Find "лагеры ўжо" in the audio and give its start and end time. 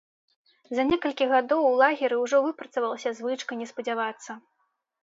1.83-2.37